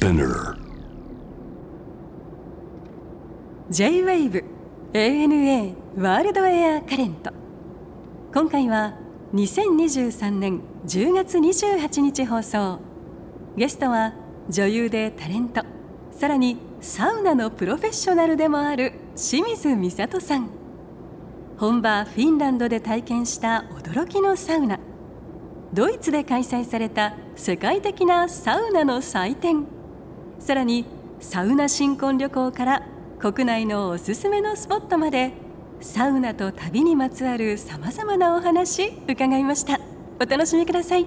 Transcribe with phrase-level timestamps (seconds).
[0.00, 0.56] Spinner.
[3.68, 4.44] J-WAVE
[4.94, 7.30] ANA ワールドエアカレント
[8.32, 8.94] 今回は
[9.34, 12.78] 2023年10月28日放送。
[13.58, 14.14] ゲストは
[14.48, 15.64] 女優でタレント
[16.12, 20.48] さらにサウナのプロフェッショナルでもある清水美里さん。
[21.58, 24.80] 本場フィンランドで体験した驚きのサウナ。
[25.74, 29.79] ドイツで開催された世界的なサウナの祭典。
[30.40, 30.86] さらに
[31.20, 32.82] サウナ新婚旅行から
[33.18, 35.32] 国内のおすすめのスポットまで
[35.82, 39.78] サウナと旅にまつわるさまざまなお話伺いました。
[40.18, 41.06] お楽しみください。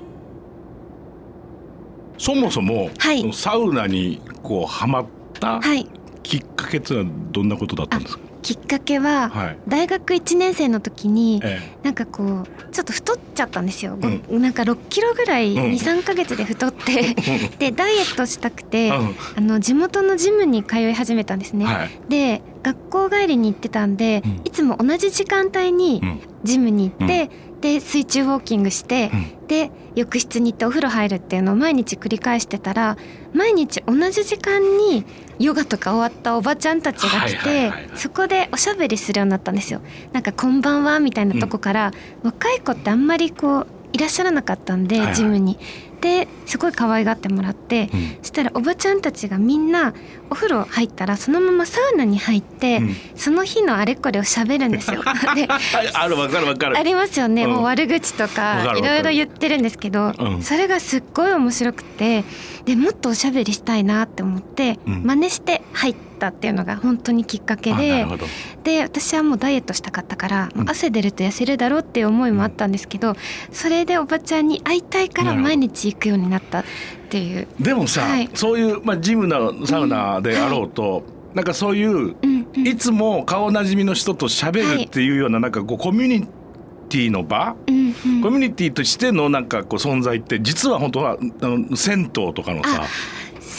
[2.18, 3.34] そもそも、はい。
[3.34, 5.06] サウナにこうハマっ
[5.40, 5.90] たはい
[6.74, 8.24] けっていうのはどんなことだったんですか？
[8.44, 9.58] きっかけは、はい。
[9.70, 15.64] 大学1年生の時に、えなんかこうちょっと太っちゃったんですよ、ごなんか6キロぐらいうん。
[15.72, 17.16] 23ヶ月で太って
[17.58, 19.16] でダイエットしたくて、うん。
[19.38, 21.90] あの地元のジムに通い始めたんですね、はい。
[22.10, 24.42] で学校帰りに行ってたんで、うん。
[24.44, 26.20] いつも同じ時間帯にうん。
[26.44, 27.30] ジムに行って、
[27.64, 29.48] で水中ウォーキングして、うん。
[29.48, 32.98] で浴室に行ってお風呂入るっていうのを毎日繰り返してたら
[33.34, 35.06] 毎日同じ時間に
[35.38, 39.82] ヨガとか終わったおばちゃんたちが来てそこでおしゃべりするようになったんですよ。
[40.12, 41.92] なんか「こんばんは」みたいなとこから、
[42.24, 45.58] 若い子ってあんまりこういらっしゃらなかったんで、はいはい
[46.04, 46.28] ジムに。
[46.28, 49.94] ですごい可愛がってもらって、うんそしたらおばちゃんたちがみんな
[50.30, 55.02] お風呂入ったらそのままサウナに入って、うんその日のあれこれをしゃべるんですよ。
[55.36, 55.48] で
[55.94, 56.78] あるわかるわかる。
[56.78, 62.24] ありますよね、うんもう悪口とわかいろいろ言ってるんですけど、うんそれがすっごい面白くて
[62.66, 68.06] でもっとおしゃべりしたいなって思って、うん真似して入ったっていうのが本当にきっかけで。
[68.64, 70.70] で私はもうダイエットしたかったから、うん。
[70.70, 73.16] 汗出ると痩せるだろうっていう思いもあったんですけど
[73.52, 76.64] それでおばちゃんに会いたいから毎日行くようになったっ
[77.10, 77.48] ていう。
[77.60, 78.30] でもさ、はい。
[78.34, 82.68] そういうまあジムなサウナであろうと、なんかそういううんうん。
[82.68, 86.28] いつも顔なじみの人と喋るっていうようななんかこうコミュニ
[86.90, 88.22] ティの場、うんうん。
[88.22, 92.84] コミュニティとしてのなんかこう存在って実は本当はあの銭湯とかのさ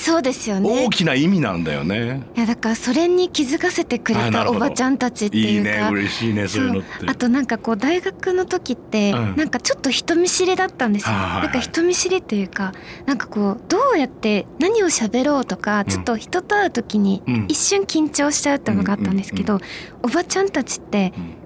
[0.04, 0.84] そうですよね。
[0.86, 2.22] 大きな意味なんだよね。
[2.36, 6.88] いやだからそれに気づかせてくれたおばちゃんたちっていいいうかね嬉しいねそういうのって。
[7.06, 9.36] あとなんかこう大学の時ってうん。
[9.36, 11.42] なんかちょっと人見知りだったんですよ、はいはいはい。
[11.44, 12.74] なんか人見知りというか
[13.06, 15.86] なんかこうどうやって何を喋ろうとかん。
[15.86, 17.44] ちょっと人と会う時にうん。
[17.48, 19.58] 一瞬緊張しちゃうっていうのがあったんですけど、
[20.02, 21.43] おばちゃんたちって本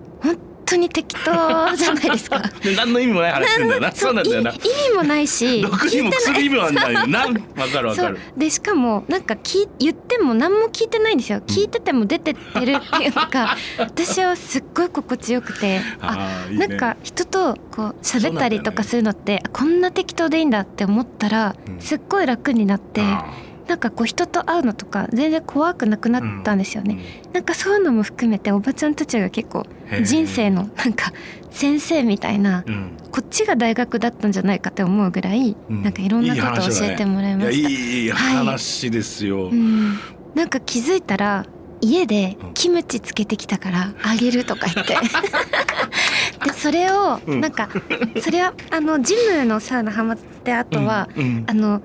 [0.71, 2.41] 当に適当じゃないですか。
[2.63, 3.93] で 何の意味もない話してんだよな。
[3.93, 4.51] そうなんだよな。
[4.51, 4.59] い意
[4.91, 7.21] 味もないし 毒にも薬にもなんないよな。
[7.57, 8.19] わかるわそうかる。
[8.37, 23.25] でしかもなんか聞い言っても何も聞いてないんですよ聞いてても出てってるっていうのが私はすっごい心地よくてあいいねなんか人とこう喋ったりとかするのって、あこんな適当でいいんだって思ったら、うんすっごい楽になってあ
[23.69, 26.99] なんかこう人と会うのとか全然怖くなくなったんですよーね、
[27.33, 29.67] なんかそういうのも含めておばちゃんたちが結構
[30.03, 31.13] 人生のなんか
[31.51, 32.75] 先生みたいなうん。
[32.75, 35.83] うんこっちが大学だったんじゃないかって思うぐらい、うん。
[35.83, 37.69] なんかいろんなことを教えてもらいました。
[37.69, 39.47] いやいい話ですよ。
[39.47, 39.99] うん、
[40.35, 41.47] なんか気づいたら
[41.81, 44.97] 家でキムチつけてきたからあげるとか言って。
[46.47, 47.41] でそれをうん。
[47.41, 47.69] なんか
[48.21, 51.23] それはあのジムのサウナハマってあとは、うん。
[51.23, 51.45] うん。
[51.49, 51.83] あの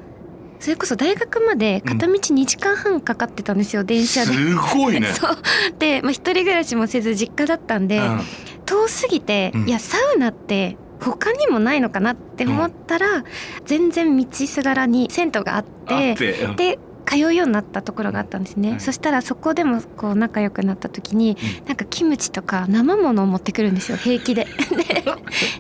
[0.64, 4.32] それこそ大学まで片道2時間半かかってたんですよ電車で。
[4.32, 5.10] すごいね。
[5.78, 8.22] で、まあ、一人暮らしもせず実家だったんで、うん。
[8.66, 9.68] 遠すぎて、うん。
[9.68, 13.26] いやサウナって他にもないのかなって思ったら、
[13.66, 16.16] 全然道すがらに銭湯があって
[16.56, 21.38] で通うようになったところがあったんですね、うんそしたらそこでもこう仲良くなった時に、
[21.68, 24.46] なんかキムチとか生ものを持ってくるんですよ 平気で。
[24.46, 25.04] で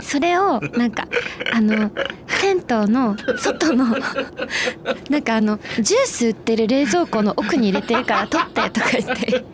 [0.02, 1.08] それをなんか
[1.52, 1.92] あの
[2.28, 3.86] 銭湯の外の
[5.10, 9.46] なんかあのジュース売ってる冷蔵庫の奥に入れてるから取ってとか言って。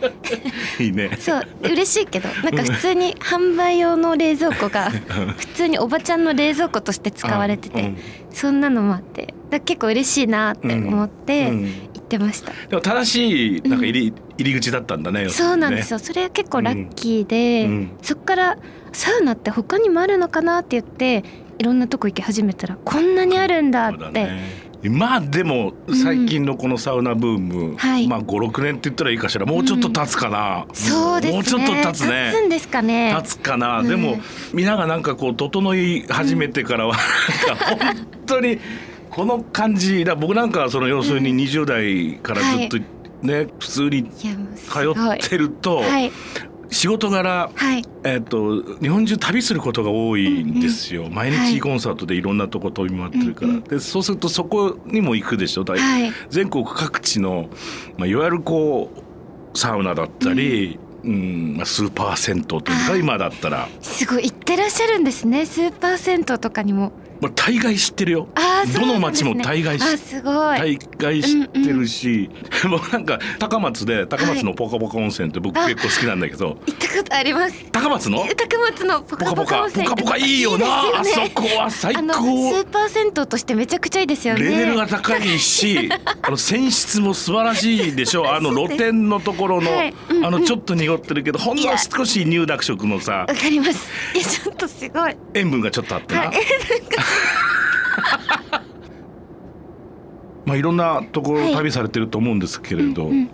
[0.83, 1.11] いいね。
[1.19, 4.91] そう嬉しいけどなんか普通に販売用の冷蔵庫が
[5.37, 7.97] 普通におばちゃんの冷蔵庫として使われてて、うん。
[8.31, 11.89] そんなのもあってだ結構嬉しいなって思ってうん。
[12.09, 15.29] 行ってました、でも正しいなんか入り入り口だったんだね。
[15.29, 15.99] そうなんですよ。
[15.99, 17.91] よそれは結構ラッキーで、うん。
[18.01, 18.57] そっから
[18.93, 21.23] サウナって他にもあるのかなって言って
[21.59, 24.69] いろんなとこ行き始めたらこんなにあるんだって。
[24.89, 25.73] まあでも
[26.03, 28.07] 最近のこのサウナブーム、はい。
[28.07, 31.37] まあ56年って言ったらいいかしらもうちょっと経つかな、そうですね。
[31.37, 32.31] もうちょっと経つね。
[32.31, 33.13] 経つんですかね。
[33.13, 33.87] 経つかな、うん。
[33.89, 34.17] でも
[34.53, 38.57] 皆がなんかこう整い始めてからは、本当に
[39.19, 42.77] この感じだ僕なんかはその要するに20代からずっと
[43.21, 45.19] ね、普通にいやもうすごい。
[45.19, 46.11] 通ってると、はい。
[46.71, 47.83] 仕事柄はい。
[48.05, 53.63] えっと日本中旅することが多いんですよ、毎日コンサートでいろんなとこ飛び回ってるから、うんうん。
[53.63, 55.65] でそうするとそこにも行くでしょ？
[55.65, 56.13] だいはい。
[56.29, 57.49] 全国各地の、
[57.97, 58.89] まあ、いわゆるこ
[59.53, 61.55] うサウナだったり、うん。
[61.57, 64.29] まあ、スーパー銭湯というか今だったら、すごい。
[64.29, 65.45] 行ってらっしゃるんですね。
[65.45, 66.93] スーパー銭湯とかにも。
[67.21, 68.27] まあ、大概知ってるよ。
[68.35, 70.59] あどの町も大概知あすごい。
[70.59, 72.29] 大概知ってるし、
[72.67, 77.65] もうなんか高松で高松のポカポカ温泉って僕あ結構好きなんだけど、行ったことあります。
[77.71, 78.25] 高松の？
[78.35, 79.61] 高松のポポカポカカポカ。
[79.63, 79.85] 温泉。
[79.85, 80.65] ポカポカいいよな。
[80.99, 84.41] あそこは最あのス高ーパー銭湯としてめちゃくちゃいいですよね。
[84.43, 85.89] レベルが高いし
[86.21, 88.29] あの泉質も素晴らしいでしょ？
[88.33, 89.71] あの露天のところの、
[90.23, 93.89] あのちょっと濁ってるけどほんの少し乳濁色のさわかります。
[94.15, 95.15] いやちょっとすごい。
[95.33, 96.37] 塩分がちょっとあってな、はい
[100.49, 101.53] まあいろんなところはい。
[101.53, 103.29] 旅されてると思うんですけれど、うんうん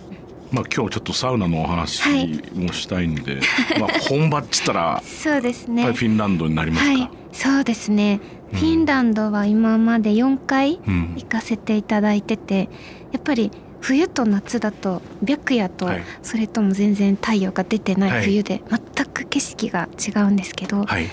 [0.51, 2.39] まあ今日ちょっとサウナのお話はい。
[2.53, 3.39] もしたいんで、
[3.79, 5.87] まあ本場っつったらそうですね。
[5.87, 7.09] りフィンランドになりますか、はい。
[7.31, 8.19] そうですね。
[8.53, 8.59] うん。
[8.59, 11.13] フィンランドは今まで4回うん。
[11.17, 12.69] 行かせていただいてて
[13.11, 13.51] やっぱり
[13.81, 16.03] 冬と夏だと白夜とはい。
[16.21, 18.25] それとも全然太陽が出てなはいい。
[18.25, 21.05] 冬で全く景色が違うんですけど、はい、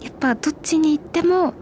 [0.00, 1.52] やっぱどっちに行っても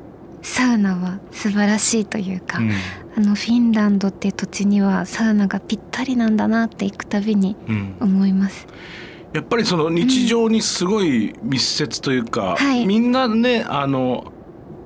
[0.46, 2.70] サウナは素晴らしいというか、うん。
[3.16, 7.96] あのフィンランドっていう土地にはサウナがぴったりなんだなって行くたびにうん。
[8.00, 8.68] 思います。
[9.32, 12.86] やっぱりその日常にすごい密接というか、はい。
[12.86, 14.32] みんなねあの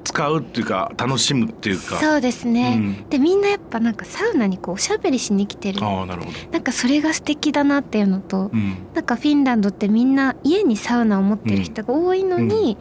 [0.02, 1.98] 使うっていうか楽しむっていうか。
[1.98, 3.08] そうですね、うん。
[3.10, 5.84] でみんなやっぱなんかサウナにこうおしゃべりしに来てる。
[5.84, 8.78] ああなるほど、なんかそれが素敵だなっていうのと、うん。
[8.94, 12.78] なんかフィンランドってみんな家にサウナを持ってる人が多いのに、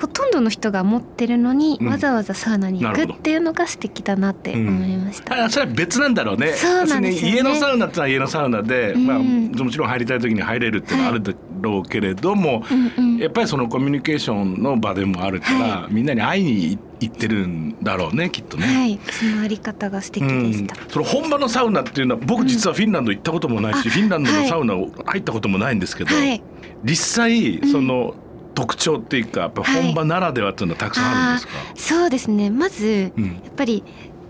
[0.00, 1.88] ほとんどの人が持ってるのに、うん。
[1.88, 5.44] わざわざサウナに行くっていうのが素敵だなって思いました。
[5.44, 6.52] あそれは別なんだろうね。
[6.52, 7.36] そうなんですよね。
[7.36, 9.06] 家のサウナってのは家のサウナで、うん。
[9.06, 18.66] まあ、もちろん入りたい時に入れるっていうのはあるだろうけれども、うんうんやっぱりそのコミュニケーションの場でもあるから、みんなに会いに行ってるんだろうねきっとね。
[18.66, 20.74] はい、そのあり方が素敵でした。
[20.80, 26.42] うん、その本場のサウナっていうのは僕実はフィンランド行ったこともないし、あフィンランドはいのサウナを入ったこともないんですけど、はい、
[26.82, 27.70] 実際うん。
[27.70, 28.14] その
[28.60, 32.50] 特徴っていうかやっぱ本場ならではっていうのはたくさんあるんですか、そうですね。
[32.50, 33.24] まずうん。
[33.24, 33.82] やっぱり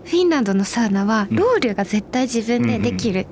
[0.05, 1.35] フィンランドのサウナはうん。
[1.37, 3.27] ロウリュが絶対自分でできる。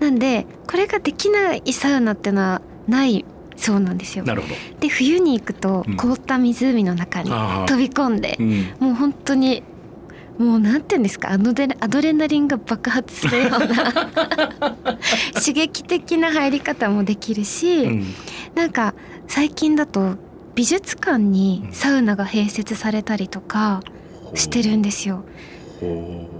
[0.00, 3.24] なんでこれができないサウナってのはない
[3.56, 4.24] そうなんですよ。
[4.24, 5.96] なるほど、で冬に行くとうん。
[5.96, 8.74] 凍った湖の中にああ飛び込んでう、ん。
[8.80, 9.62] もう本当に
[10.38, 13.58] もうなんて言うんですかアドレアドレナリンが爆発するような
[15.38, 18.06] 刺激的な入り方もできるし、うん。
[18.54, 18.94] なんか
[19.28, 20.16] 最近だと
[20.54, 23.82] 美術館にサウナが併設されたりとか
[24.34, 25.24] してるんですよ。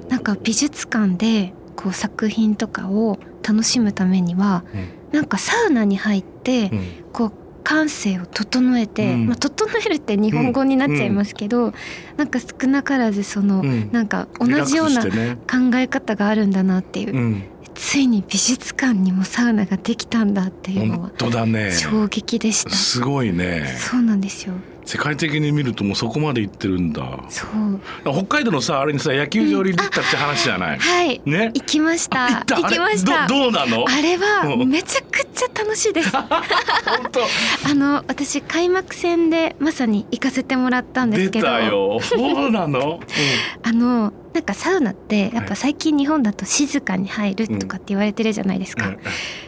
[0.09, 4.89] なんか美術館でこう作品とかを楽しむためにはうん。
[5.13, 6.85] なんかサウナに入ってうん。
[7.13, 9.27] こう感性を整えて、うん。
[9.27, 11.73] まあ、整えるって日本語になっちゃいますけど、
[12.17, 13.91] なんか少なからずその、うん。
[13.93, 17.43] なんか同じような考え方があるんだなっていう、うん、
[17.83, 22.71] ついに美術館にもサウナができたんだっていうのは本当だね衝撃でした。
[22.71, 24.53] すごいねそうなんですよ。
[24.85, 27.81] 世界的に見るともうそこまで行ってるんだそう。
[28.05, 31.23] 北海道のさあれにさ野球場に行ったって話じゃない、はい。
[31.25, 31.53] ね？
[31.55, 32.27] 行きました。
[32.27, 32.57] 行った？
[32.57, 33.27] 行きました。
[33.27, 33.85] どどうなの？
[33.89, 36.13] あれはうんめちゃくちゃ楽しいです。
[36.17, 41.99] あの私開幕戦でまさに行かせてもらったんで出すけど、たよ。
[42.03, 43.01] そうなの、
[43.63, 48.89] あのなんかサウナってやっぱ最近日本だと静かに入るとかって言われてるじゃないですか。
[48.89, 48.99] うん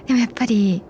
[0.06, 0.82] でもやっぱり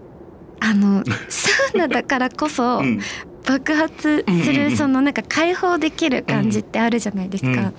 [0.60, 3.00] あのサウナだからこそうん。
[3.44, 4.70] 爆発すうんうんうん。
[4.70, 7.50] るそのなんか解放できる感じってあるじゃないですか。
[7.50, 7.74] うん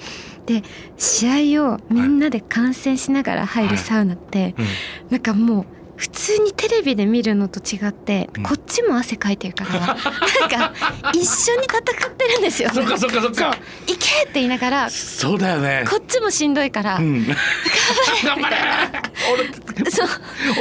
[0.46, 0.62] で
[0.98, 4.66] 試合をみんなで観戦しながら入るサウナって、うん。
[5.10, 5.66] なんかもう
[6.04, 8.44] 普通にテレビで見るのと違って、うん。
[8.44, 10.74] こっちも汗かいてるからなんか
[11.14, 12.72] 一緒に戦ってるんですよ。
[12.74, 13.56] そっかそっかそっか。
[13.88, 15.86] 行けって言いながらそうだよね。
[15.90, 17.26] こっちもしんどいから、うん、
[18.26, 18.58] 頑張れ。
[19.80, 20.10] 俺そう。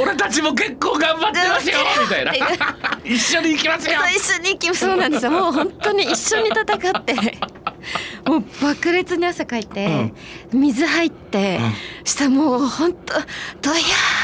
[0.01, 2.31] 俺たちも結構頑張ってますよみたいな。
[3.03, 3.99] 一緒に行きますよ。
[3.99, 5.31] そう一緒に行きそうなんですよ。
[5.31, 7.37] もう本当に一緒に戦って
[8.25, 10.13] もう爆裂に汗かいて、
[10.51, 11.59] 水入って、
[12.03, 13.13] したらもう本当
[13.61, 13.81] ドヤ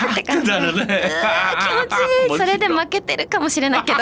[0.07, 0.51] ーって感じ。
[0.51, 0.59] ね。
[0.69, 2.37] 気持ちいい。
[2.37, 3.99] それで負けてるかもしれないけど。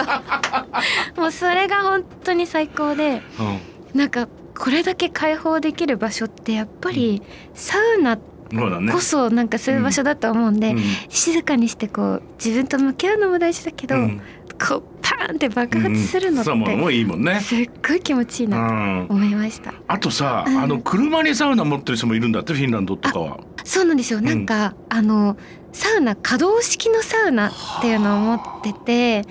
[1.22, 3.60] もうそれが本当に最高でうん。
[3.94, 7.22] なんかこれだけ開放できる場所ってやっぱり
[7.54, 8.37] サウナそうだね
[8.92, 14.22] こそなんかそういう場所だと思うんで、うん静かにしてこう自分と向き合うのも大事だけど、うん
[14.60, 19.74] こうパーンって爆発するのって、うんそうもういいもんねすっごい気持ちいいうなとん思いました。
[19.88, 23.40] あとさ、うんあの車にサウナ持ってる人もいるんだってフィンランドとかは。
[23.64, 24.22] そうなんですよ。
[24.22, 25.38] なんか、あの
[25.74, 27.52] サウナ可動式のサウナっ
[27.82, 29.28] ていうのを持ってて、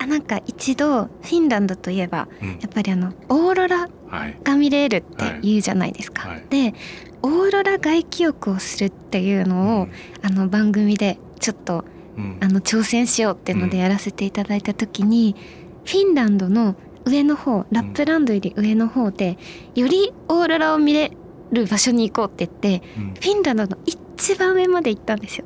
[0.00, 6.28] あなんか一度フィンランドといえばうんやっぱりあのオーロラはいが見れるって言うじゃないですか。
[6.28, 6.74] はいはいで
[7.22, 9.88] オーロラ外気浴をするっていうのを、
[10.22, 11.84] あの番組でちょっと
[12.16, 12.38] うん。
[12.40, 15.36] あの挑戦しようっていうのでやらせていただいた時に、
[15.84, 19.38] フィンランドの上の方ラップランドより上の方で
[19.74, 21.12] よりオーロラを見れ
[21.52, 23.14] る場所に行こうって言ってうん。
[23.14, 25.44] フィンランドの一番上まで行ったんですよ。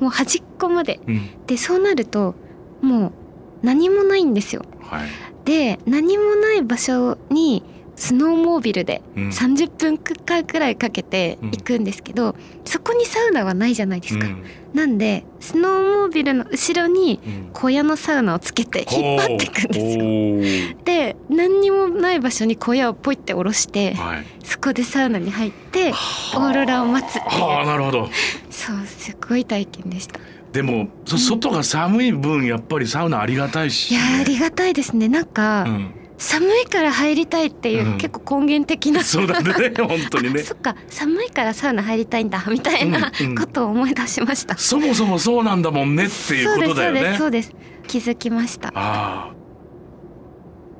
[0.00, 1.00] もう端っこまで。
[1.06, 1.46] うん。
[1.46, 2.34] でそうなると
[2.80, 3.12] もう
[3.62, 4.64] 何もないんですよ。
[4.80, 5.08] はい。
[5.44, 7.64] で何もない場所に
[8.02, 9.28] スノーモービルでうん。
[9.28, 14.44] 30分間くらいかけて行くんですけど、そこにサウナはないじゃないですか、うん。
[14.74, 17.50] なんでスノーモービルの後ろにうん。
[17.52, 20.04] 小屋のサウナをつけて引っ張っていくんですよ。
[20.04, 24.26] よで何にもない場所に小屋をポイって下ろしてはい。
[24.42, 28.10] そこでサウナに入ってオーロラを待つってはあいうなるほど。
[28.50, 30.18] そうすごい体験でした。
[30.50, 35.08] でもそ外が寒い分やっぱりサウナありがたいしいやーありがたいですね。
[35.08, 37.98] なんか、うん寒いから入りたいっていう、うん。
[37.98, 39.02] 結構根源的な。
[39.02, 39.52] そうだね。
[39.76, 40.40] 本当にね。
[40.40, 40.76] あそっか。
[40.88, 43.34] 寒いからサウナ入りたいんだみたいなうんうん。
[43.34, 47.00] ことを思い出しました、そもそもそうなんだもんねっていうことだよね。
[47.00, 47.88] そうですそうですそうです。
[47.88, 48.68] 気づきました。
[48.68, 48.72] あ
[49.30, 49.32] あ。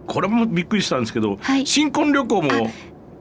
[0.07, 1.67] これもびっくりしたんですけど、はい。
[1.67, 2.51] 新婚旅行も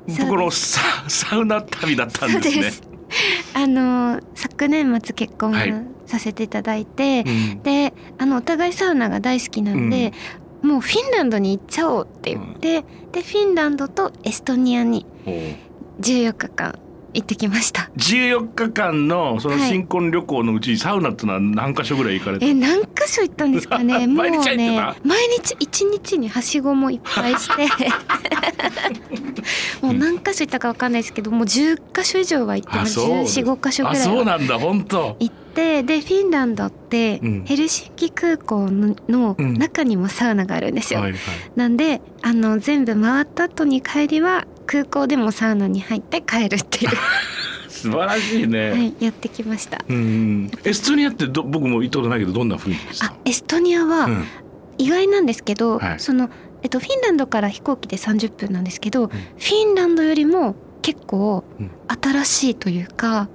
[0.08, 2.72] そうこのササウナ旅だったんですね。
[3.54, 5.74] あのー昨年末結婚はい。
[6.06, 7.64] させていただいて、うん。
[7.64, 10.14] であのお互いサウナが大好きなんで、
[10.62, 15.34] もうフィンランドに行っちゃおうって言って、でフィンランドとエストニアにおう。
[16.02, 16.80] 14日間
[17.14, 17.90] 行ってきました。
[17.98, 19.70] 14日間のそのはい。
[19.70, 24.06] 新婚旅行のうちサウナってのは何箇所ぐらい行かれて、え何箇所行ったんですかね？
[24.08, 24.38] もうね
[24.78, 24.96] た？
[25.04, 27.68] 毎日一日にはしごもいっぱいして。
[29.82, 33.00] もう何箇所行ったかわかんないですけどもう10箇所以上は行ってます。
[33.00, 35.16] あそう1415箇所ぐあらいはそうなんだ本当。
[35.20, 37.44] 行ってでフィンランドってうん。
[37.46, 41.22] ヘルシンキ空港の中にもサウナがあるんですよ、はいはい。
[41.56, 46.92] なんであの全部回った後に帰りは空港でもサウナに入って帰るっていう、
[47.68, 48.72] 素晴らしいね。
[48.72, 49.84] はい、やってきました。
[49.88, 53.06] うんエストニアってど僕も行ったことないけどどんな雰囲気でした？
[53.08, 53.14] あ。
[53.26, 54.26] エストニアはうん。
[54.78, 56.00] 意外なんですけど、はい。
[56.00, 56.30] その
[56.64, 59.08] えっとフィンランドから飛行機で30分なんですけど、ん。
[59.10, 61.72] フィンランドよりも結構うん。
[62.02, 63.28] 新しいというか、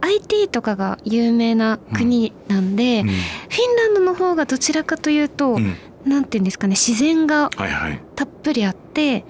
[0.00, 3.06] IT とかが有名な国なんで、うん。
[3.08, 5.74] フィンランドの方がどちらかというと、うん。
[6.04, 8.00] なんていうんですかね自然がはいはい。
[8.14, 9.24] たっぷりあって、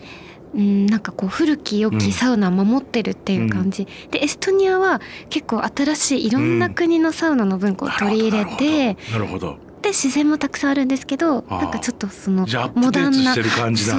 [0.57, 1.99] うん、なんかこう古き良うん。
[1.99, 9.59] きサウナを守ってるっていう感じ、でエストニアは結構新しいいろんな国のサウナの文化を取り入れて、なるほど。
[9.83, 13.35] で自然もたくさんあるんですけどなんかちょっとそのモダンな。
[13.35, 13.41] そ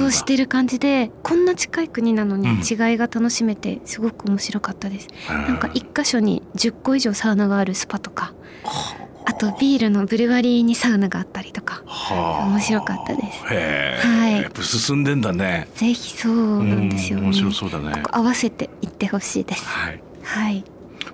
[0.04, 2.56] うしてる感じでこんな近い国なのにうん。
[2.58, 8.34] 違いが楽しめてすごく面白かったです、ななんか一箇所に10個以上サウナがあるスパとか。
[8.64, 8.96] あ
[9.34, 15.68] とビールのブルワリーにサウナがあったりとかはあ面白かったですはいやっぱ進んでんだね。
[15.74, 18.02] ぜひそうなんですよねうん面白そうだね。
[18.02, 20.02] ここ合わせて行ってほしいですはい。
[20.22, 20.64] はい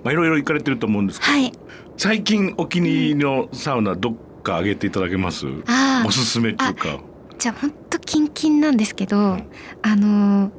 [0.03, 1.51] まあいろいろ行かれてると思うんですけど、はい
[1.97, 5.45] 最近お気に入りのサウナどっか挙げていただけます？
[5.65, 6.99] ああおすすめっていうか。
[7.39, 9.47] じゃあほんとキンキンなんですけど、ん
[9.81, 10.51] あのー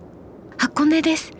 [0.57, 1.33] 箱根です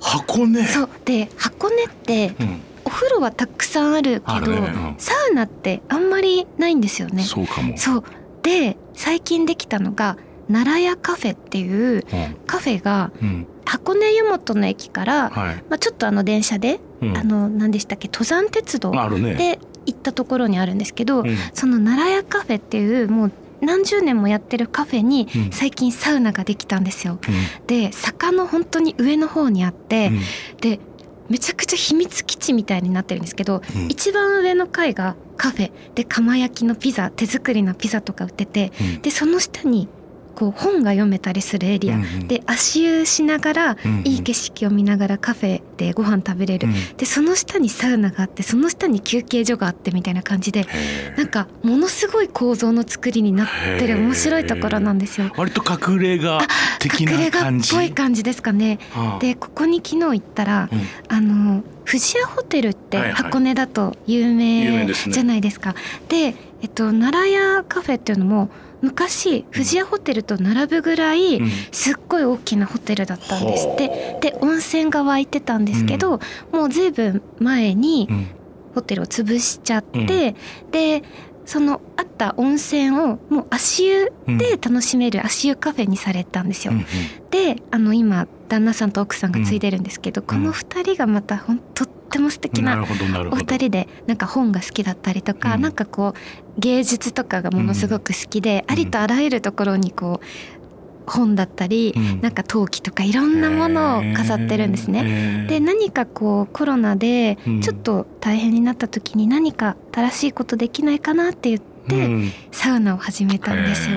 [0.00, 0.64] 箱根？
[0.66, 2.60] そうで箱根ってうん。
[2.84, 7.76] お風呂はたくさんあるけどねうんサウナってあんまりないんですよねそうかも。
[7.76, 8.04] そう
[8.42, 10.16] で最近できたのが
[10.48, 12.36] 奈良屋カフェっていううん。
[12.46, 13.46] カフェがうん。
[13.66, 15.56] 箱根湯本の駅から、はい。
[15.70, 17.16] まあ、ちょっとあの電車で、うん。
[17.16, 19.34] あの何でしたっけ登山鉄道あるね。
[19.34, 21.36] で行ったところにあるんですけど、うん。
[21.54, 27.18] その奈良屋カフェっていうもう何十年もやってるカフェにうん最近サウナができたんですよ。
[27.26, 27.30] う
[27.62, 30.20] んで坂の本当に上の方にあって、うん
[30.60, 30.78] で
[31.28, 33.88] めちゃくちゃ秘密基地みたいになってるんですけど、うん。
[33.88, 35.72] 一番上の階がカフェ。
[35.94, 39.02] で釜焼きのピザ手作りのピザとか売っててうん。
[39.02, 39.88] でその下に
[40.34, 53.48] こう本が読めたりするエリア、うんで足湯しながらうんいい景色を見ながらカフェでご飯食べれる、うんでその下にサウナがあってその下に休憩所があってみたいな感じでへなんかものすごい構造の作りになっ
[53.78, 55.30] てる面白いところなんですよ。
[55.36, 56.38] 割と隠れ家
[56.78, 57.74] 的隠れ家っな感じ。
[57.74, 58.78] ぽい感じですかね。
[58.94, 59.18] ああ。
[59.20, 60.80] でここに昨日行ったら、うん。
[61.08, 63.22] あの富士屋ホテルってはいはい。
[63.24, 65.74] 箱根だと有有名じゃないですか。
[66.08, 68.48] で、えっと、奈良屋カフェっていうのも
[68.84, 71.50] 昔富士屋ホテルと並ぶぐらい、うん。
[71.72, 74.18] すっごい大きなホテルだったんですって。
[74.20, 76.20] で温泉が湧いてたんですけど、
[76.52, 78.26] もうずいぶん前にうん。
[78.74, 80.34] ホテルを潰しちゃって、
[80.72, 81.04] で
[81.46, 86.72] そのあった温泉をもう足湯で楽しめる足湯カフェにされたんですよ。
[86.72, 86.84] うんうん。
[87.30, 95.60] であの今旦那さんと奥さんが継いでるんですけど、この2人がまたほんとっっても素敵なお二人でなんか本が好きだったりとか、うん。
[95.60, 98.72] なんかこう芸術とかがものすごく好きで、うん。
[98.72, 102.20] ありとあらゆるところにこう本だったり、うん。
[102.20, 105.02] なんか陶器とかいろんなものを飾ってるんですね。
[105.02, 107.60] ねで何かこうコロナでうん。
[107.60, 112.32] ちょっと大変になった時に何か新しいことできないかなって言って、うん。
[112.52, 113.96] サウナを始めたんですよ。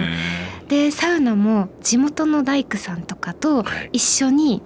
[0.69, 3.89] でサウナも地元の大工さんとかとはい。
[3.93, 4.61] 一緒に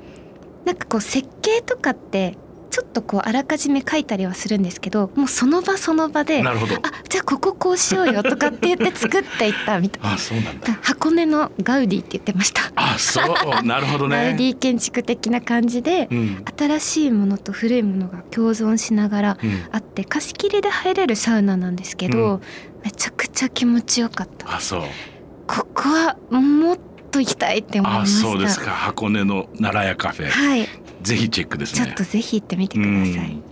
[0.66, 2.38] なんかこう設計とかって
[2.72, 6.76] ちょっとこうあらかじめ書いたりはするんですけどもうその場その場でなるほど。
[6.76, 10.14] あじゃあこここうしようよとかって言って作っていったみたいな。
[10.14, 10.68] あそうなんだ。
[10.68, 12.72] だ箱根のガウディって言ってました。
[12.76, 13.64] あそう。
[13.66, 16.46] なるほどガウデねィ建築的な感じでうん。
[16.58, 19.68] 新しいものと古いものが共存しながらうん。
[19.72, 22.42] あって貸し切りで入れるサウナなんですけど、う
[22.84, 24.56] めちゃくちゃ気持ちよかった。
[24.56, 24.82] あそう。
[25.48, 26.80] ここはもっ
[27.12, 28.28] と行きたいって思いまあした。
[28.30, 28.72] そうですか。
[28.72, 30.30] 箱根の奈良屋カフェ。
[30.30, 30.68] はい
[31.02, 31.86] ぜひチェックですね。
[31.86, 33.44] ちょっとぜひ行ってみてください、うん。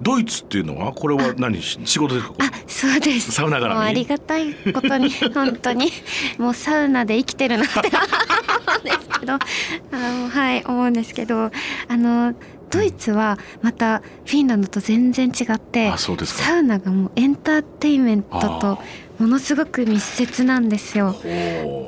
[0.00, 2.34] ドイツっていうのはこれは何し仕事ですか？
[2.38, 3.32] あそうです。
[3.32, 3.74] サウナ絡み？
[3.74, 5.90] もうありがたいことに 本当に。
[6.38, 7.88] もうサウナで生きてるなって思
[8.76, 9.32] うんですけど。
[9.32, 9.38] あ
[9.92, 11.50] のはい思うんですけど。
[11.88, 12.34] あの
[12.70, 16.42] ドイツはまたフィンランドと全然違ってあそうですか。
[16.42, 18.78] サウナがもうエンターテインメントあと
[19.18, 21.16] ものすごく密接なんですよ。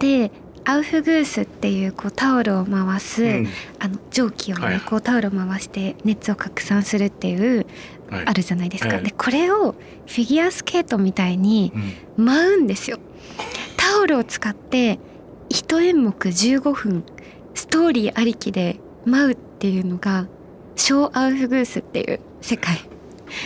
[0.00, 0.32] で
[0.64, 3.48] アウフグースっていうこうタオルを回す、うん。
[3.78, 4.80] あの蒸気をね、はい。
[4.80, 7.66] こうタオルを回して熱を拡散するっていう
[8.10, 8.26] はい。
[8.26, 8.96] あるじゃないですか。
[8.96, 9.02] ええ。
[9.02, 11.72] でこれをフィギュアスケートみたいに
[12.18, 12.24] うん。
[12.26, 12.98] 舞うんですよ。
[13.76, 14.98] タオルを使って
[15.48, 17.04] 一演目15分
[17.54, 20.26] ストーリーありきで舞うっていうのが
[20.76, 22.78] ショーアウフグースっていう世界。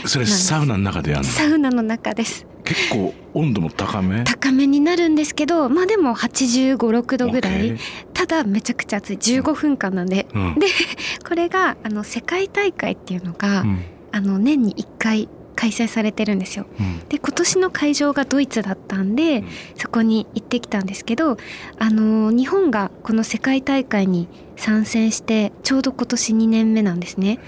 [0.06, 1.28] それサウナの中でやるの？
[1.28, 2.46] サウナの中です。
[2.64, 4.24] 結構温度も高め？
[4.24, 7.76] 高めになるんですけどまあでも8 5 6度ぐらい。
[8.14, 9.16] ただめちゃくちゃ暑い。
[9.18, 10.26] 15分間なんで。
[10.34, 10.54] うん。
[10.58, 10.66] で
[11.28, 13.84] これがあの世界大会っていうのが、うん。
[14.12, 16.66] あの年に1回開催されてるんですよ。
[16.78, 17.00] うん。
[17.08, 19.48] で今年の会場がドイツだったんで、うん。
[19.76, 21.36] そこに行ってきたんですけど
[21.78, 27.40] あの日本がこの世界大会に参戦してちょうど今年2年目なんですね。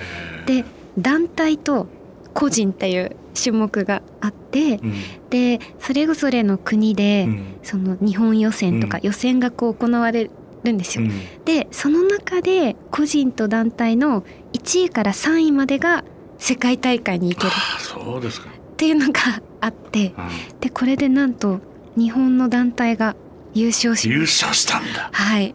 [0.47, 0.65] で
[0.99, 1.87] 団体と
[2.35, 4.95] 個人っていう種目があってうん。
[5.31, 7.45] でそれぞれの国で、うん。
[7.63, 9.07] その日本予選とかうん。
[9.07, 10.31] 予選がこう行われ
[10.65, 11.05] るんですよ。
[11.05, 11.45] うん。
[11.45, 14.23] でその中で個人と団体の
[14.53, 16.05] 1位から3位までが
[16.39, 17.53] 世界大会に行ける。
[17.53, 18.49] あそうですか。
[18.49, 19.21] っていうのが
[19.61, 20.61] あってうん。
[20.61, 21.61] でこれでなんと
[21.97, 23.17] 日本の団体が
[23.55, 24.21] 優勝し優。
[24.21, 25.09] 勝したんだ。
[25.13, 25.55] はい、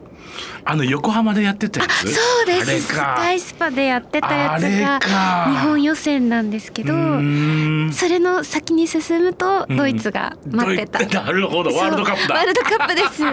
[0.63, 2.13] あの横浜でやってたやつ？
[2.13, 2.81] そうです。
[2.81, 3.15] スか。
[3.17, 5.51] カイスパでやってたやつがか。
[5.51, 9.77] 日本予選なんですけどそれの先に進むとうん。
[9.77, 11.75] ドイツが待ってた、なるほど。
[11.75, 12.35] ワールドカップだ。
[12.35, 13.23] ワールドカップです。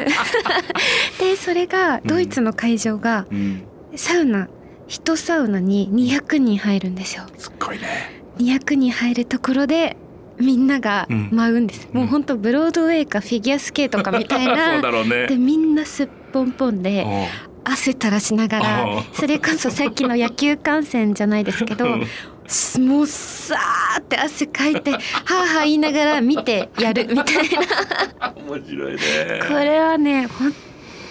[1.19, 3.63] でそれがドイツの会場がうん。
[3.97, 4.49] サウナ
[4.87, 7.25] 一サウナに200人入るんですよ。
[7.37, 8.23] すっごいね。
[8.39, 9.97] 200人入るところで
[10.39, 11.29] みんながうん。
[11.33, 15.27] 舞うんです、うんもうほんとブロードウェイかフィギュアスケートかみたい そうなだろうね。
[15.27, 17.07] でみんなすっぽんぽんでう。
[17.07, 17.27] ん
[17.71, 19.01] 汗垂らしながらう。
[19.01, 22.07] んそれこそさっきの野球観戦じゃないですけどうん。
[22.47, 27.49] すもうさーって汗かいてはあはあ言いながら見てやるみたい
[28.21, 28.35] な。
[28.37, 29.01] 面白いね。
[29.47, 30.55] これはね本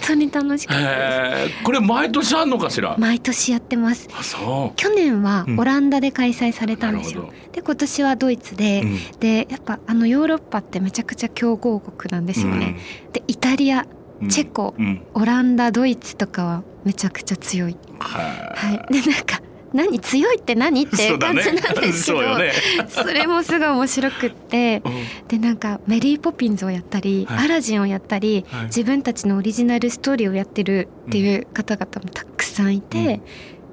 [0.08, 1.63] 当に楽しかったでへー。
[1.63, 2.95] これ毎年あんのかしら？
[2.95, 4.08] す毎年やってます。
[4.17, 5.60] あそ去年はうん。
[5.60, 12.77] オランダで開催されうたんですよ、なるで今年はドイツで、ほどでやっぱあのヨーロッパってめちゃくちゃ強豪国なんですよね、
[13.13, 13.82] でイタリア。
[13.82, 13.96] うん
[14.30, 15.01] チェコうん。
[15.13, 17.77] オランダドイツとかはめちゃくちゃ強い。
[17.99, 18.19] は
[18.56, 18.93] はい。
[18.93, 19.41] でなんか
[19.73, 22.51] 何強いって何っていう感じなんですけどそうよね。
[22.89, 24.82] それもすごい面白くって。
[24.86, 25.27] うん。
[25.27, 27.45] でなんかメリー・ポピンズをやったり、はい。
[27.45, 28.65] アラジンをやったりはい。
[28.65, 33.21] 自分たちのオリジナルストーリーをやってるっていう方々もたくさんいて、うん。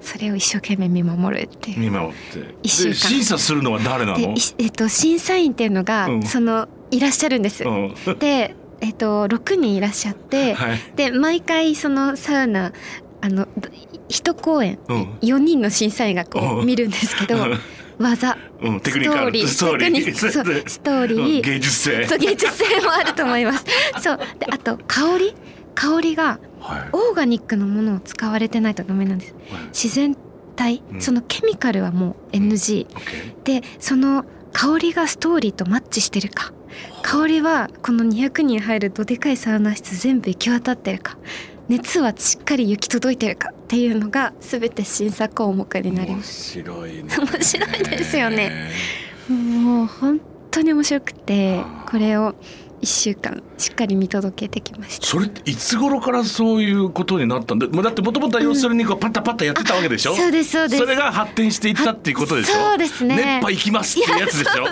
[0.00, 1.78] それを一生懸命見守るっていう。
[1.78, 2.54] 見守って。
[2.62, 4.34] 一週審査するのは誰なの？
[4.58, 6.22] えっと、審査員っていうのが、うん。
[6.22, 7.64] そのいらっしゃるんです。
[7.64, 7.94] うん。
[8.18, 10.78] で、えっと、6人いらっしゃって、はい。
[10.96, 12.72] で毎回そのサウナ
[13.20, 13.68] あのど
[14.08, 15.02] 一公演うん。
[15.22, 16.66] 4人の審査員がこううん。
[16.66, 17.36] 見るんですけど
[17.98, 18.80] 技うん。
[18.80, 19.94] テストーリーストーリー。
[19.94, 20.32] テクニそう。
[20.66, 21.22] ストーリうん。
[21.24, 22.06] ー芸術性。
[22.06, 23.64] そう芸術性もあると思います。
[24.00, 24.18] そう。
[24.38, 25.34] であと香り？
[25.74, 26.88] 香りがはい。
[26.92, 29.34] オーガニックのものを使われてないとダメなんです。
[29.50, 29.62] はい。
[29.68, 30.16] 自然
[30.56, 31.00] 体、うん。
[31.00, 36.52] そのケミカルはもう NG、オッケでその香りがストーリーとマッチしてるか
[37.02, 41.16] 香りはこの200人入るどでかいサウナ室全部行き渡ってるか
[41.68, 46.52] 熱はしっかり行き届いてるかっていうのが全て審査項目になります。
[46.52, 47.04] 白いね。
[47.16, 48.70] 面白いですよね。
[49.28, 52.34] もう本当に面白くてこれを
[52.82, 55.06] 1週間しっかり見届けてきました。
[55.06, 60.14] それっていつ頃からそういうことになったんで、まあだってもともとは要するにこうパッタパッタやってたわけでしょ？
[60.14, 60.82] そうですそうです。
[60.82, 62.54] それが発展していったっていうことでしょ？
[62.54, 63.16] そうですね。
[63.16, 64.66] 熱波行きますっていうやつでしょ？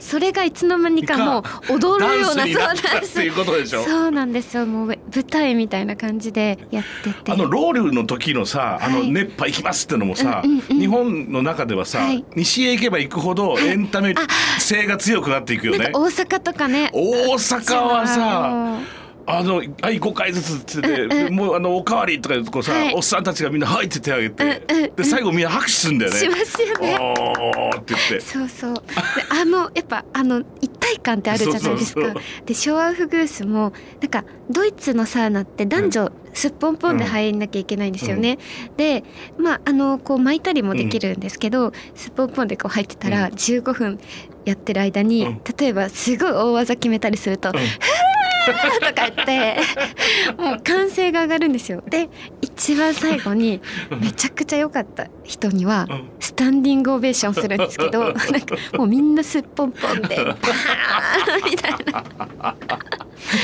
[0.00, 3.22] それがいつの間にかもう踊るようなそうなんです。
[3.22, 3.84] いうことでしょ？
[3.84, 4.56] そうなんです。
[4.56, 7.32] よもう舞台みたいな感じでやってて。
[7.32, 9.10] あのロウリュの時のさ、あのはい。
[9.10, 10.80] 熱波行きますってのもさ、うんうんうん。
[10.80, 12.24] 日本の中ではさ、はい。
[12.34, 14.14] 西へ行けば行くほどエンタメ
[14.58, 15.90] 性が強くなっていくよね。
[15.92, 16.90] 大阪とかね。
[16.92, 18.98] 大阪はさ。
[19.30, 19.68] あのはい
[20.00, 26.18] 5回ずつって言って、もうあのおかわりとか言うとこうさ、はいおっさんたちがみんな「はい」って手挙げて、で最後みんな拍手するんだよね。
[26.18, 28.20] しますよねおーって言って。
[28.22, 28.82] そうそうで
[29.28, 32.14] あのやっぱあの一体感ってあるじゃないですか。
[32.46, 38.38] でショアウフグースもなんかドイツのサウナって男女すっぽんぽんで入んなきゃいけないんですよね、
[38.76, 39.02] で
[39.38, 43.32] まああのこう巻いたりもできるんですけど、すっぽんぽんでこう入ってたらうん。
[43.34, 43.98] 15分
[44.44, 45.40] やってる間に、うん。
[45.58, 47.52] 例えばすごい大技決めたりすると「ん。
[47.52, 47.60] ふー!」
[48.46, 49.56] とか言って
[50.36, 51.82] もう歓声が上がるんですよ。
[51.88, 52.08] で
[52.40, 53.60] 一番最後に
[54.00, 56.08] めちゃくちゃ良かった人にはうん。
[56.20, 62.04] スタンディングオベーションするんですけど なんかもうみんなすっぽんぽんで パーンみたいな。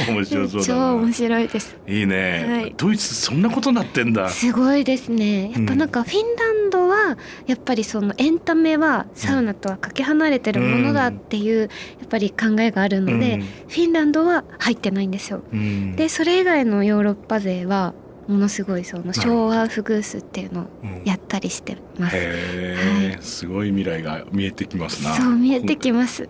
[0.09, 1.13] 面白そうだ超な面。
[1.13, 1.77] 白いです。
[1.87, 2.75] いいね、はい。
[2.77, 4.29] ドイツそんなことなってんだ。
[4.29, 5.51] すごいですね。
[5.53, 11.67] やっぱなんかフィンランドはやっぱりそのエンタメはサウナとはかけ離れてるものだっていうや
[12.05, 13.41] っぱり考えがあるので、うん。
[13.43, 15.43] フィンランドは入ってないんですよ。
[15.53, 15.97] うん。
[15.97, 17.95] でそれ以外のヨーロッパ勢は
[18.27, 21.03] ものすごいそのショーアウフグースっていうのをうん。
[21.05, 25.15] やったりしてます、へえ、すごい未来が見えてきますな。
[25.15, 26.29] そう見えてきます。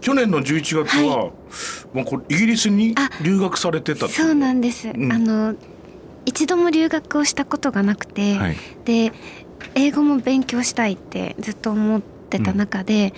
[0.00, 1.32] 去年の11月は、
[1.92, 5.12] もうこれイギリスにあ留学されてたってそうなんです、うん。
[5.12, 5.54] あの
[6.26, 8.56] 一度も留学をしたことがなくて、はい。
[8.84, 9.12] で
[9.74, 13.12] 英語も勉強したいってずっと思ってた中で、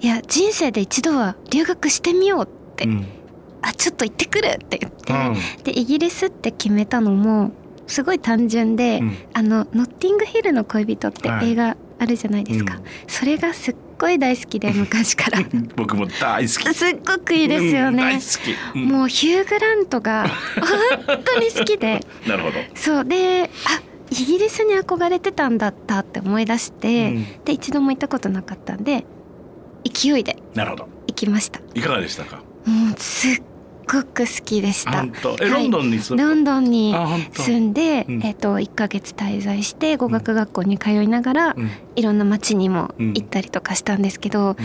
[0.00, 3.06] いや人生で一度は留学してみようって、うん。
[3.62, 5.62] あちょっと行ってくるって言って、うん。
[5.64, 7.52] でイギリスって決めたのも
[7.86, 9.16] すごい単純で、うん。
[9.34, 11.52] あのノッティングヒルの恋人ってはい。
[11.52, 12.82] 映画あるじゃないですか、うん。
[13.06, 15.38] それがすっごい大好きで昔から。
[15.76, 16.74] 僕も大好き。
[16.74, 18.18] すっごくいいですよね、
[18.74, 20.26] もうヒュー・グラントが
[21.06, 22.04] 本当に好きで。
[22.26, 22.54] なるほど。
[22.74, 23.04] そう。
[23.04, 27.26] であイギリスに憧れてたんだったって思い出して、うん。
[27.44, 29.04] で一度も行ったことなかったんで
[29.84, 30.88] 勢いでなるほど。
[31.06, 31.60] 行きました。
[31.74, 32.42] いかがでしたか？
[32.64, 33.42] もうすっ
[33.86, 34.92] ごく好きでした。
[34.92, 35.50] え、はい。
[35.50, 36.94] ロンドンに住んロンドンに。
[37.32, 38.22] 住んで、うん。
[38.22, 41.70] えっと1ヶ月滞在して語学学校に通いながら、うん。
[41.96, 44.56] いろんな街にも行ったりとかしたんですけど、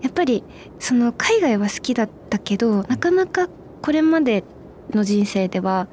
[0.00, 0.42] やっぱり
[0.78, 3.48] その海外は好きだったけどなかなか
[3.82, 4.42] これまで
[4.92, 5.86] の人生では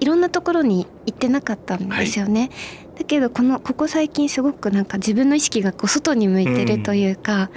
[0.00, 2.50] いろんなところに行ってなかったんですよね。
[2.98, 7.50] だけどこのここ最近すごくなんか自分の意識がこう外に向いてるというか、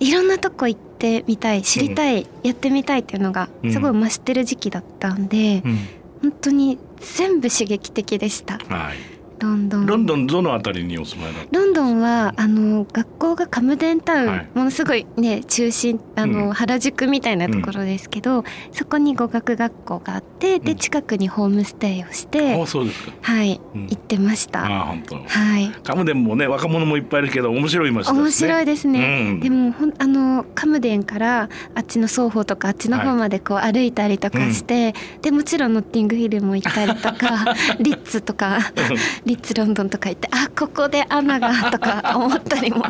[0.00, 5.78] いろんなとこ行ってみたい知りたい、やってみたいっていうのがすごい増してる時期だったんで、うん。
[6.22, 9.13] 本当に全部刺激的でしたはい。
[9.38, 9.86] ロンドン。
[9.86, 11.58] ロンドンどのあたりにお住まいだった。
[11.58, 23.12] ロンドンはあの学校がカムデンタウン、はいものすごいね中心あの、うん原宿みたいなところですけど、そこに語学学校があってでうん近くにホームステイをして、あ、そうですか。
[23.22, 24.64] はい、うん行ってました。
[24.64, 25.16] あ、本当。
[25.16, 28.20] はい、カムデンもね、若者もいっぱいいるけど、面白い街ですね。
[28.20, 29.26] 面白いですね。
[29.30, 38.58] うんでもほんあのカムデンからあっちの双方とかあっちの方までこう歩いたりとかして、でもちろんノッティングヒルも行ったりとか リッツとか
[39.24, 42.84] リッツロンドンとか行ってあここでアナがとか思ったりも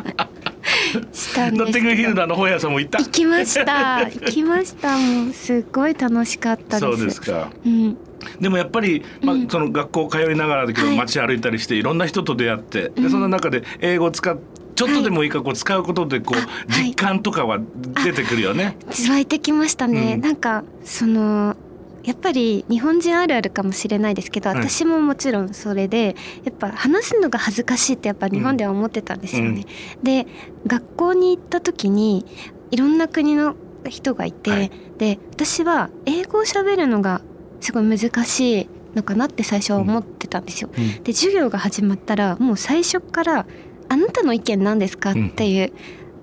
[1.11, 2.99] したんノッティングですけどヒルのあの本屋さんも行った。
[2.99, 3.99] 行きました。
[4.05, 4.97] 行きました。
[4.97, 6.79] もうすごい楽しかったです。
[6.79, 7.51] そうですか。
[7.65, 7.97] うん、
[8.39, 9.47] でもやっぱり、まあうん。
[9.47, 10.97] その学校通いながらだけど、はい。
[10.97, 13.03] 街歩いたりしていろんな人と出会って、うん。
[13.03, 14.37] でその中で英語を使っ
[14.75, 17.59] ちょっとでもいいからこう使うことでこう、実感とかは
[18.03, 18.77] 出てくるよね。
[19.09, 20.21] 湧いてきましたね、うん。
[20.21, 21.55] なんかその
[22.05, 24.59] やっぱり日本人あるあるかもしれないですけどはい。
[24.59, 29.65] 私ももちろんそれでやっぱ話すのが恥ずかしいってやっぱ日本では思ってたんですよね。
[30.03, 30.27] で
[30.67, 32.25] 学校に行った時に
[32.71, 33.55] いろんな国の
[33.89, 34.71] 人がいて、はい。
[34.97, 37.21] で私は英語を喋るのが
[37.59, 40.69] すごい難しいのかなって最初は思ってたんですよ。
[40.75, 41.03] うん。
[41.03, 43.45] で授業が始まったらもう最初から
[43.89, 45.73] 「あなたの意見何ですか?」っていう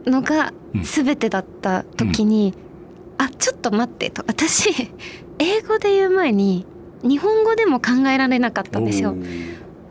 [0.06, 0.82] のがうん。
[0.82, 2.54] 全てだった時に
[3.18, 4.24] 「あちょっと待って」と。
[4.26, 4.88] 私
[5.42, 6.66] 英語で言う前に
[7.02, 9.16] 日本語でも考えられなかったんですよ。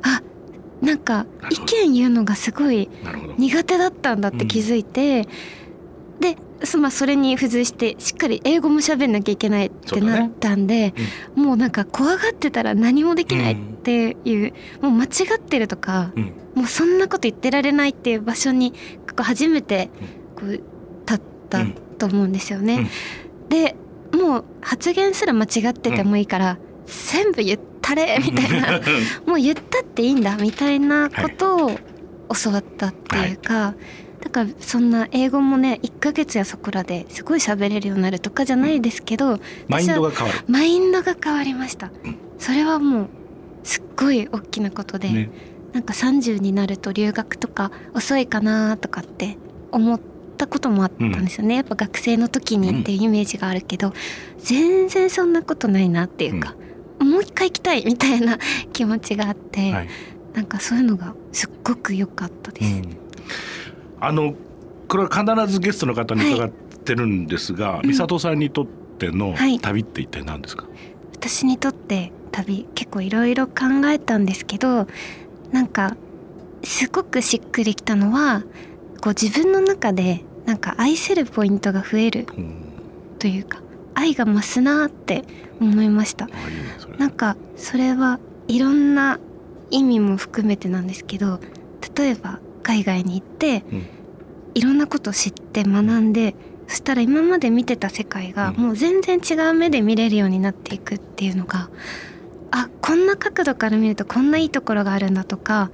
[0.01, 0.21] あ
[0.81, 2.89] なんか意見言うのがすごい。
[3.37, 5.27] 苦手だったんだって気づいて、
[6.19, 10.93] でそ,、まあ、それに付随してしっかり英語も喋んなきゃいけないってなったんで、
[11.35, 16.33] もうなんか怖がってたら何もできないっていう、もう間違ってるとかうん。
[16.55, 19.89] もうそんなこと言ってられないっていう場所にここ初めて
[20.35, 20.63] こう立
[21.15, 21.65] った
[21.97, 22.89] と思うんですよね。
[23.49, 23.75] で
[24.13, 28.81] もう発言すら間違っててもいいから、全部言ったれ みたいな。
[29.25, 31.71] もう言ったっていいんだみたいなことを
[32.43, 33.75] 教わったっていうか、
[34.21, 40.39] だからそんな英語もね1ヶ月やそこらですごい喋れるようになるとかじゃないですけど、マインドが変わる。
[40.47, 41.91] マインドが変わりました、
[42.37, 43.09] それはもう
[43.63, 45.29] すっごい大きなことで、ね。
[45.73, 49.37] なんか30になると留学とか遅いかなとかって
[49.71, 49.99] 思っ
[50.31, 53.93] たこともあったんですよね、やっぱ学生の時にっていうイメージがあるけど、
[54.39, 56.55] 全然そんなことないなっていうか、
[56.99, 58.37] もう一回行きたいみたいな
[58.73, 59.87] 気持ちがあって、はい。
[60.33, 62.75] なんかそういうのがすっごく良かったです。
[62.75, 62.97] うん。
[63.99, 64.33] あの
[64.87, 69.59] これは必ずゲストの方に伺ってるんですが、美里さんにとってのはい。
[69.59, 70.65] 旅って一体何ですか、
[71.13, 73.53] 私にとって旅結構いろいろ考
[73.85, 74.87] えたんですけど
[75.51, 75.95] なんか
[76.63, 78.43] すごくしっくりきたのは
[79.01, 82.55] こう自分の中でなんか愛せるポイントが増えるうん。
[83.19, 83.61] というか
[83.93, 85.23] 愛が増すなって
[85.59, 86.27] 思いました。
[86.97, 89.19] なんかそれはいろんな
[89.69, 91.39] 意味も含めてなんですけど
[91.95, 93.85] 例えば海外に行って、うん。
[94.53, 96.35] いろんなことを知って学んで
[96.67, 98.63] そしたら今まで見てた世界がうん。
[98.67, 101.69] もう全然違う目で見れるようになっていくっていうのが
[102.51, 105.71] あこんな角度から見るとこんないいところがあるんだとか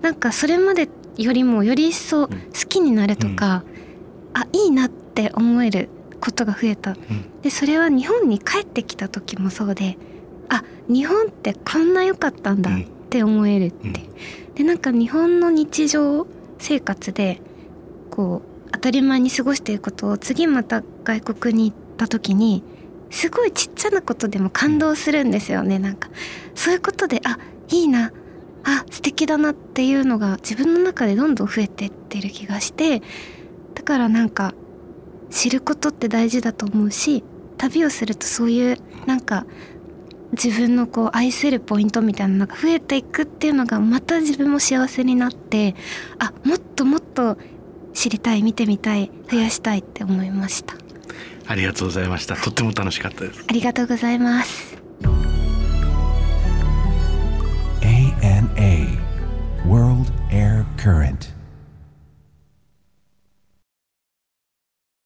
[0.00, 2.34] なんかそれまでよりもより一層好
[2.68, 3.64] きになるとか、
[4.32, 5.88] あいいなって思える
[6.20, 6.96] ことが増えた。
[7.42, 9.98] でそれは日本に帰ってきた時もそうで
[10.48, 13.86] あ日本ってこんな良かったんだって思えるって。
[13.86, 13.94] いう、
[14.54, 16.26] でなんか日本の日常
[16.58, 17.40] 生活で
[18.10, 22.62] こう当たり前に過ごしていることを次また外国に行った時に
[23.10, 26.08] すごいちっちゃなことでも感動するんですよねなんか。
[26.54, 27.38] そういうことであ
[27.70, 28.12] いいな
[28.64, 33.02] あ素敵だなっていうのが自分の中でどんどん増えてってる気がして
[33.74, 34.54] だからなんか
[35.30, 37.24] 知ることって大事だと思うし
[37.58, 39.46] 旅をするとそういうなんか
[40.32, 45.74] 自分のこう愛せるポイントみたいなのが増えていくっていうのがまた自分も幸せになって
[46.18, 47.36] あもっともっと
[47.92, 50.74] 知りたい見てみたい増やしたいって思いました。
[51.46, 52.36] ありがとうございました。
[52.36, 53.44] とっても楽しかったです。
[53.46, 54.76] ありがとうございます
[58.56, 59.00] ANA
[59.66, 61.33] World Air Current